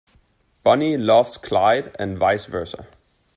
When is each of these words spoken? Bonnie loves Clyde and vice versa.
Bonnie 0.63 0.97
loves 0.97 1.37
Clyde 1.37 1.95
and 1.99 2.17
vice 2.17 2.47
versa. 2.47 2.87